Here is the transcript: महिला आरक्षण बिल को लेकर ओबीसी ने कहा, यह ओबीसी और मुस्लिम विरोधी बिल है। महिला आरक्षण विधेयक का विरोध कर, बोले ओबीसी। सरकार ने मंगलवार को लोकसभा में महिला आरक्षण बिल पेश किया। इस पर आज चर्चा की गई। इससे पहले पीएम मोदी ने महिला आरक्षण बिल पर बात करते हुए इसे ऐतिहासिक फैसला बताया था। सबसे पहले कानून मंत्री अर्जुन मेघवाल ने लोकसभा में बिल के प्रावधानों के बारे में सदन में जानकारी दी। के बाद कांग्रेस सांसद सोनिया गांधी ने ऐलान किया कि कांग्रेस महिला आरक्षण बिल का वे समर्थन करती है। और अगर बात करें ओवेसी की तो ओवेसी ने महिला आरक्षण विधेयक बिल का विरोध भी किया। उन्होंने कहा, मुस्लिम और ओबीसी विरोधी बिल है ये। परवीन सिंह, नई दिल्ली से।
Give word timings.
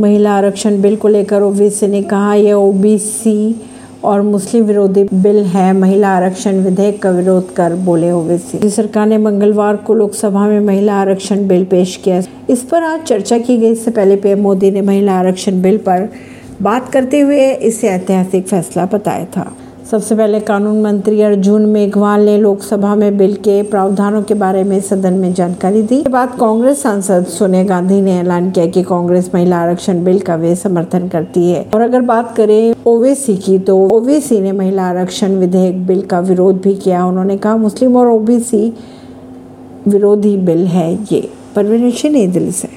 महिला 0.00 0.30
आरक्षण 0.30 0.80
बिल 0.82 0.96
को 0.96 1.08
लेकर 1.08 1.42
ओबीसी 1.42 1.86
ने 1.86 2.02
कहा, 2.02 2.34
यह 2.34 2.54
ओबीसी 2.54 3.60
और 4.04 4.22
मुस्लिम 4.22 4.64
विरोधी 4.64 5.04
बिल 5.04 5.36
है। 5.44 5.72
महिला 5.72 6.08
आरक्षण 6.08 6.60
विधेयक 6.60 7.02
का 7.02 7.10
विरोध 7.10 7.52
कर, 7.54 7.74
बोले 7.74 8.10
ओबीसी। 8.10 8.70
सरकार 8.70 9.06
ने 9.06 9.18
मंगलवार 9.18 9.76
को 9.76 9.94
लोकसभा 9.94 10.46
में 10.46 10.60
महिला 10.60 10.94
आरक्षण 10.94 11.46
बिल 11.48 11.64
पेश 11.64 11.96
किया। 11.96 12.22
इस 12.50 12.62
पर 12.62 12.82
आज 12.82 13.02
चर्चा 13.02 13.38
की 13.38 13.58
गई। 13.58 13.70
इससे 13.70 13.90
पहले 13.90 14.16
पीएम 14.16 14.40
मोदी 14.40 14.70
ने 14.70 14.80
महिला 14.80 15.12
आरक्षण 15.12 15.62
बिल 15.62 15.76
पर 15.78 16.08
बात 16.62 16.88
करते 16.92 17.20
हुए 17.20 17.50
इसे 17.52 17.88
ऐतिहासिक 17.88 18.46
फैसला 18.46 18.86
बताया 18.86 19.24
था। 19.24 19.52
सबसे 19.90 20.14
पहले 20.14 20.40
कानून 20.40 20.82
मंत्री 20.82 21.22
अर्जुन 21.22 21.66
मेघवाल 21.66 22.24
ने 22.24 22.38
लोकसभा 22.38 22.94
में 22.94 23.18
बिल 23.18 23.34
के 23.34 23.62
प्रावधानों 23.62 24.22
के 24.22 24.34
बारे 24.34 24.64
में 24.64 24.80
सदन 24.80 25.12
में 25.12 25.34
जानकारी 25.34 25.82
दी। 25.82 26.02
के 26.02 26.08
बाद 26.08 26.36
कांग्रेस 26.40 26.82
सांसद 26.82 27.26
सोनिया 27.26 27.64
गांधी 27.64 28.00
ने 28.00 28.18
ऐलान 28.18 28.50
किया 28.50 28.66
कि 28.66 28.82
कांग्रेस 28.82 29.30
महिला 29.34 29.56
आरक्षण 29.56 30.04
बिल 30.04 30.20
का 30.20 30.34
वे 30.34 30.54
समर्थन 30.56 31.08
करती 31.08 31.50
है। 31.50 31.66
और 31.74 31.80
अगर 31.80 32.00
बात 32.00 32.36
करें 32.36 32.74
ओवेसी 32.86 33.36
की 33.36 33.58
तो 33.58 33.88
ओवेसी 33.88 34.40
ने 34.40 34.52
महिला 34.52 34.82
आरक्षण 34.82 35.34
विधेयक 35.36 35.86
बिल 35.86 36.02
का 36.02 36.20
विरोध 36.20 36.62
भी 36.62 36.74
किया। 36.74 37.04
उन्होंने 37.06 37.36
कहा, 37.36 37.56
मुस्लिम 37.56 37.96
और 37.96 38.06
ओबीसी 38.06 38.76
विरोधी 39.88 40.36
बिल 40.36 40.66
है 40.66 40.94
ये। 41.12 41.30
परवीन 41.56 41.90
सिंह, 41.90 42.14
नई 42.14 42.26
दिल्ली 42.26 42.52
से। 42.52 42.68